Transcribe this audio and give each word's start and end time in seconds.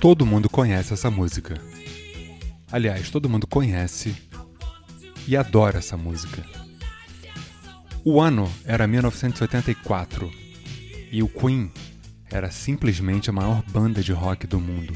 Todo 0.00 0.24
mundo 0.24 0.48
conhece 0.48 0.94
essa 0.94 1.10
música. 1.10 1.60
Aliás, 2.70 3.10
todo 3.10 3.28
mundo 3.28 3.46
conhece 3.46 4.14
e 5.26 5.36
adora 5.36 5.78
essa 5.78 5.96
música. 5.96 6.44
O 8.04 8.20
ano 8.20 8.50
era 8.64 8.86
1984 8.86 10.30
e 11.10 11.22
o 11.22 11.28
Queen 11.28 11.72
era 12.30 12.50
simplesmente 12.50 13.28
a 13.28 13.32
maior 13.32 13.62
banda 13.70 14.02
de 14.02 14.12
rock 14.12 14.46
do 14.46 14.60
mundo. 14.60 14.94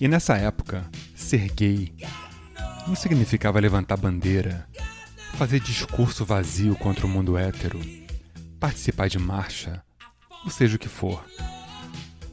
E 0.00 0.06
nessa 0.06 0.36
época, 0.36 0.88
ser 1.14 1.50
gay 1.52 1.92
não 2.86 2.94
significava 2.94 3.58
levantar 3.58 3.96
bandeira, 3.96 4.68
fazer 5.34 5.58
discurso 5.58 6.24
vazio 6.24 6.76
contra 6.76 7.04
o 7.04 7.08
mundo 7.08 7.36
hétero, 7.36 7.80
participar 8.58 9.08
de 9.08 9.18
marcha, 9.18 9.82
ou 10.44 10.50
seja 10.50 10.76
o 10.76 10.78
que 10.78 10.88
for. 10.88 11.24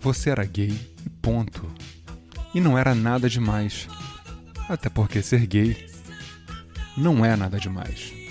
Você 0.00 0.30
era 0.30 0.44
gay 0.44 0.70
e 1.04 1.10
ponto. 1.10 1.70
E 2.54 2.60
não 2.60 2.76
era 2.76 2.94
nada 2.94 3.28
demais. 3.28 3.88
Até 4.68 4.88
porque 4.88 5.22
ser 5.22 5.46
gay 5.46 5.88
não 6.96 7.24
é 7.24 7.34
nada 7.36 7.58
demais. 7.58 8.21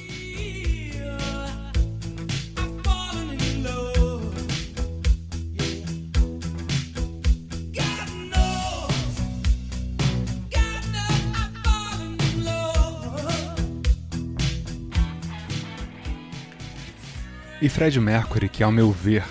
E 17.61 17.69
Fred 17.69 17.99
Mercury, 17.99 18.49
que 18.49 18.63
ao 18.63 18.71
meu 18.71 18.91
ver 18.91 19.23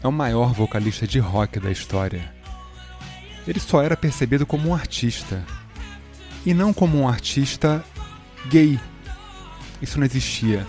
é 0.00 0.06
o 0.06 0.12
maior 0.12 0.52
vocalista 0.52 1.08
de 1.08 1.18
rock 1.18 1.58
da 1.58 1.72
história, 1.72 2.32
ele 3.48 3.58
só 3.58 3.82
era 3.82 3.96
percebido 3.96 4.46
como 4.46 4.68
um 4.68 4.74
artista 4.74 5.44
e 6.46 6.54
não 6.54 6.72
como 6.72 6.98
um 6.98 7.08
artista 7.08 7.84
gay. 8.48 8.78
Isso 9.80 9.98
não 9.98 10.06
existia. 10.06 10.64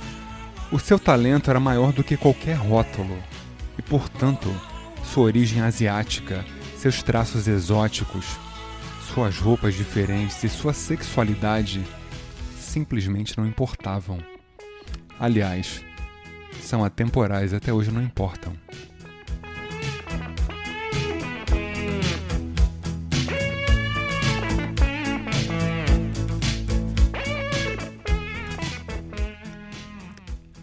O 0.72 0.80
seu 0.80 0.98
talento 0.98 1.52
era 1.52 1.60
maior 1.60 1.94
do 1.94 2.04
que 2.04 2.18
qualquer 2.18 2.56
rótulo 2.58 3.22
e, 3.78 3.82
portanto, 3.84 4.52
sua 5.04 5.26
origem 5.26 5.62
asiática, 5.62 6.44
seus 6.76 7.04
traços 7.04 7.48
exóticos, 7.48 8.26
suas 9.14 9.38
roupas 9.38 9.76
diferentes 9.76 10.44
e 10.44 10.50
sua 10.50 10.74
sexualidade 10.74 11.84
simplesmente 12.58 13.38
não 13.38 13.46
importavam. 13.46 14.18
Aliás, 15.20 15.84
são 16.62 16.84
atemporais 16.84 17.54
até 17.54 17.74
hoje 17.74 17.92
não 17.92 18.02
importam. 18.02 18.54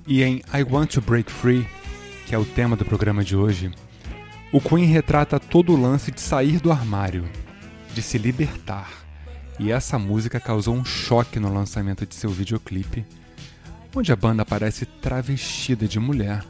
E 0.07 0.25
em 0.25 0.43
I 0.53 0.65
Want 0.69 0.95
to 0.95 1.01
Break 1.01 1.31
Free, 1.31 1.65
que 2.27 2.35
é 2.35 2.39
o 2.39 2.45
tema 2.45 2.75
do 2.75 2.85
programa 2.85 3.23
de 3.23 3.37
hoje, 3.37 3.71
o 4.53 4.61
Queen 4.61 4.85
retrata 4.87 5.39
todo 5.39 5.73
o 5.73 5.81
lance 5.81 6.11
de 6.11 6.21
sair 6.21 6.59
do 6.59 6.73
armário, 6.73 7.25
de 7.95 8.03
se 8.03 8.19
libertar. 8.19 8.91
E 9.57 9.71
essa 9.71 10.01
música 10.01 10.41
causou 10.41 10.75
um 10.75 10.85
choque 10.85 11.39
no 11.39 11.55
lançamento 11.55 12.05
de 12.05 12.17
seu 12.17 12.31
videoclipe 12.31 13.07
onde 13.95 14.13
a 14.13 14.17
banda 14.17 14.43
aparece 14.43 14.87
travestida 14.87 15.87
de 15.89 15.99
mulher, 15.99 16.45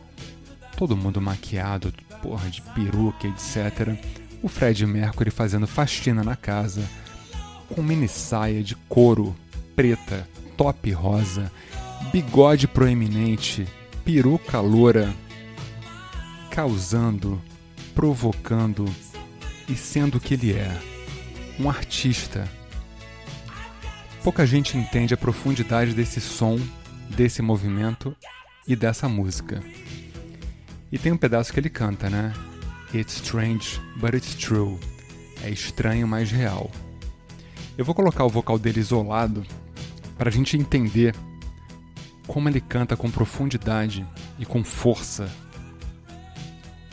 todo 0.76 0.96
mundo 0.96 1.20
maquiado, 1.20 1.92
porra 2.22 2.50
de 2.50 2.60
peruca, 2.62 3.26
etc. 3.26 3.98
O 4.42 4.48
Fred 4.48 4.84
Mercury 4.86 5.30
fazendo 5.30 5.66
faxina 5.66 6.22
na 6.22 6.36
casa, 6.36 6.82
com 7.68 7.82
mini 7.82 8.08
saia 8.08 8.62
de 8.62 8.74
couro 8.88 9.34
preta, 9.74 10.28
top 10.56 10.90
rosa, 10.92 11.50
bigode 12.12 12.68
proeminente, 12.68 13.66
peruca 14.04 14.60
loura, 14.60 15.14
causando, 16.50 17.40
provocando 17.94 18.84
e 19.68 19.74
sendo 19.74 20.18
o 20.18 20.20
que 20.20 20.34
ele 20.34 20.52
é, 20.52 20.78
um 21.58 21.70
artista. 21.70 22.46
Pouca 24.22 24.46
gente 24.46 24.76
entende 24.76 25.14
a 25.14 25.16
profundidade 25.16 25.94
desse 25.94 26.20
som 26.20 26.58
desse 27.10 27.42
movimento 27.42 28.16
e 28.66 28.74
dessa 28.74 29.08
música. 29.08 29.62
E 30.90 30.98
tem 30.98 31.12
um 31.12 31.16
pedaço 31.16 31.52
que 31.52 31.60
ele 31.60 31.70
canta, 31.70 32.08
né? 32.08 32.32
It's 32.94 33.14
strange, 33.14 33.80
but 33.96 34.14
it's 34.14 34.34
true. 34.34 34.78
É 35.42 35.50
estranho, 35.50 36.06
mas 36.06 36.30
real. 36.30 36.70
Eu 37.78 37.84
vou 37.84 37.94
colocar 37.94 38.24
o 38.24 38.28
vocal 38.28 38.58
dele 38.58 38.80
isolado 38.80 39.44
para 40.18 40.28
a 40.28 40.32
gente 40.32 40.56
entender 40.56 41.14
como 42.26 42.48
ele 42.48 42.60
canta 42.60 42.96
com 42.96 43.10
profundidade 43.10 44.06
e 44.38 44.44
com 44.44 44.62
força 44.62 45.30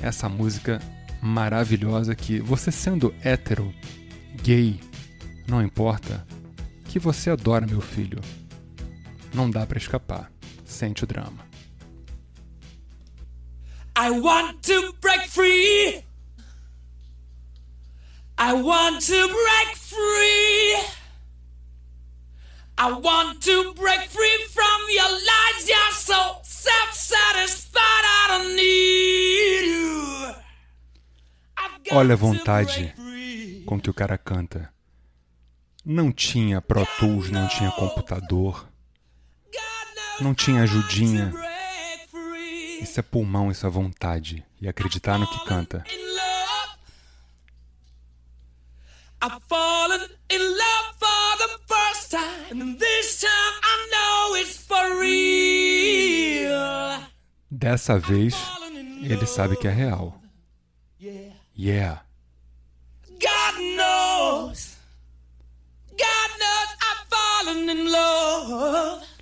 essa 0.02 0.30
música 0.30 0.82
maravilhosa 1.22 2.16
que 2.16 2.40
você 2.40 2.72
sendo 2.72 3.14
hétero, 3.24 3.74
gay, 4.44 4.80
não 5.48 5.62
importa, 5.62 6.26
que 6.86 7.00
você 7.00 7.30
adora, 7.30 7.66
meu 7.66 7.82
filho. 7.82 8.20
Não 9.34 9.50
dá 9.50 9.66
para 9.66 9.78
escapar. 9.78 10.32
Sente 10.66 11.04
o 11.04 11.08
drama. 11.08 11.46
I 13.98 14.12
want 14.12 14.62
to 14.68 14.94
break 15.02 15.28
free. 15.28 16.04
I 18.38 18.54
want 18.54 19.02
to 19.08 19.28
break 19.28 19.76
free. 19.76 20.98
I 22.78 22.92
want 22.92 23.42
to 23.46 23.74
break 23.74 24.08
free 24.10 24.46
from 24.54 24.82
your 24.92 25.10
lies. 25.10 25.68
You're 25.68 25.94
so 25.94 26.40
self-satisfied. 26.44 28.04
I 28.06 28.28
don't 28.30 28.56
need 28.56 29.66
you. 29.66 30.36
Olha 31.92 32.14
a 32.14 32.18
vontade 32.18 32.94
com 33.66 33.80
que 33.80 33.90
o 33.90 33.94
cara 33.94 34.18
canta. 34.18 34.72
Não 35.84 36.12
tinha 36.12 36.62
Pro 36.62 36.86
Tools, 37.00 37.32
não 37.32 37.48
tinha 37.48 37.72
computador. 37.72 38.68
Não 40.20 40.34
tinha 40.34 40.64
ajudinha. 40.64 41.34
Isso 42.82 43.00
é 43.00 43.04
pulmão, 43.04 43.52
isso 43.52 43.66
é 43.66 43.70
vontade. 43.70 44.44
E 44.62 44.68
acreditar 44.68 45.18
no 45.18 45.28
que 45.28 45.46
canta. 45.46 45.84
Dessa 57.50 57.98
vez, 58.00 58.36
ele 59.02 59.26
sabe 59.26 59.56
que 59.58 59.68
é 59.68 59.72
real. 59.72 60.22
Yeah. 61.58 62.04
God 63.20 63.56
knows. 63.76 64.78
God 65.98 66.30
knows 66.40 66.70
I've 66.82 67.08
fallen 67.10 67.70
in 67.70 67.92
love. 67.92 69.17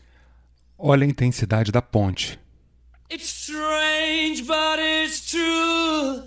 Olha 0.77 1.03
a 1.03 1.07
intensidade 1.07 1.71
da 1.71 1.81
ponte. 1.81 2.39
It's 3.09 3.29
strange, 3.29 4.45
but 4.45 4.79
it's 4.79 5.29
true. 5.29 6.23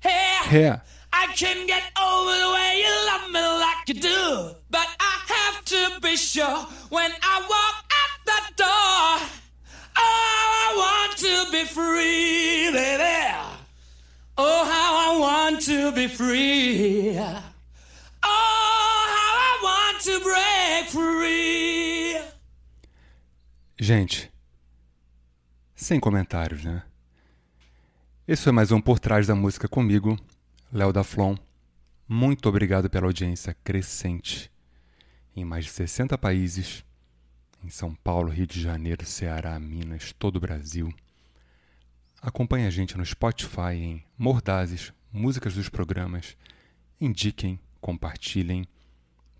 Hey. 0.00 0.78
I 1.12 1.26
can 1.34 1.66
get 1.66 1.82
over 2.00 2.30
the 2.30 2.52
way 2.52 2.82
you 2.82 3.06
love 3.06 3.30
me 3.30 3.40
like 3.40 3.88
you 3.88 3.94
do. 3.94 4.54
But 4.70 4.88
I 5.00 5.14
have 5.26 5.64
to 5.64 6.00
be 6.00 6.16
sure 6.16 6.66
when 6.90 7.10
I 7.22 7.40
walk 7.40 7.84
out 8.00 8.18
the 8.24 8.62
door. 8.62 9.28
Oh, 9.96 10.46
I 10.64 10.74
want 10.76 11.18
to 11.18 11.52
be 11.52 11.64
free, 11.64 12.70
baby. 12.72 13.36
Oh, 14.38 14.64
how 14.64 15.16
I 15.16 15.18
want 15.18 15.60
to 15.62 15.92
be 15.92 16.06
free. 16.06 17.18
Gente, 23.84 24.32
sem 25.74 25.98
comentários, 25.98 26.62
né? 26.62 26.84
Esse 28.28 28.44
foi 28.44 28.52
mais 28.52 28.70
um 28.70 28.80
Por 28.80 29.00
Trás 29.00 29.26
da 29.26 29.34
Música 29.34 29.66
comigo, 29.66 30.16
Léo 30.72 30.92
da 30.92 31.02
Flon. 31.02 31.34
Muito 32.06 32.48
obrigado 32.48 32.88
pela 32.88 33.06
audiência 33.06 33.56
crescente 33.64 34.52
em 35.34 35.44
mais 35.44 35.64
de 35.64 35.72
60 35.72 36.16
países, 36.16 36.84
em 37.60 37.70
São 37.70 37.92
Paulo, 37.92 38.30
Rio 38.30 38.46
de 38.46 38.60
Janeiro, 38.60 39.04
Ceará, 39.04 39.58
Minas, 39.58 40.14
todo 40.16 40.36
o 40.36 40.40
Brasil. 40.40 40.94
Acompanhe 42.20 42.68
a 42.68 42.70
gente 42.70 42.96
no 42.96 43.04
Spotify 43.04 43.74
em 43.74 44.04
Mordazes, 44.16 44.92
músicas 45.12 45.54
dos 45.54 45.68
programas. 45.68 46.36
Indiquem, 47.00 47.58
compartilhem. 47.80 48.64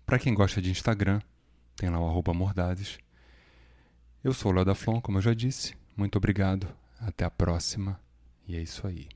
Para 0.05 0.19
quem 0.19 0.33
gosta 0.33 0.61
de 0.61 0.69
Instagram, 0.69 1.21
tem 1.77 1.89
lá 1.89 1.97
o 1.97 2.09
arroba 2.09 2.33
Mordazes. 2.33 2.99
Eu 4.23 4.31
sou 4.31 4.53
o 4.53 4.55
Léo 4.55 4.73
Flon, 4.73 5.01
como 5.01 5.17
eu 5.17 5.21
já 5.21 5.33
disse. 5.33 5.75
Muito 5.97 6.15
obrigado. 6.15 6.65
Até 6.97 7.25
a 7.25 7.29
próxima. 7.29 7.99
E 8.47 8.55
é 8.55 8.61
isso 8.61 8.87
aí. 8.87 9.09